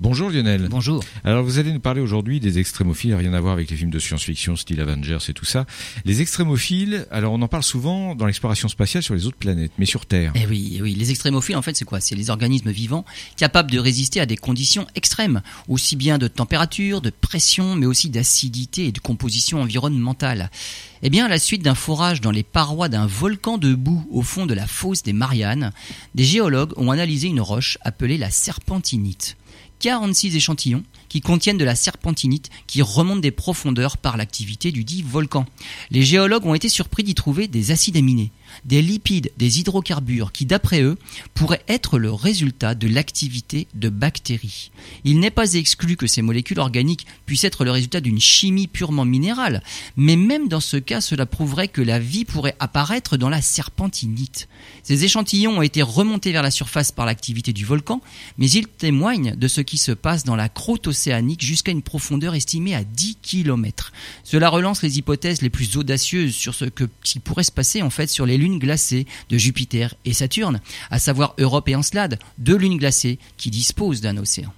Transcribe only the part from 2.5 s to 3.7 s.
extrémophiles, rien à voir avec